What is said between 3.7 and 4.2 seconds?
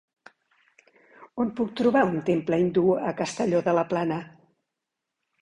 la Plana?